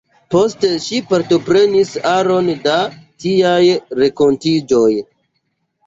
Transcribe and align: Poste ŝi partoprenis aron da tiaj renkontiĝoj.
Poste 0.35 0.69
ŝi 0.85 1.01
partoprenis 1.11 1.93
aron 2.15 2.51
da 2.65 2.81
tiaj 3.27 3.63
renkontiĝoj. 4.05 4.93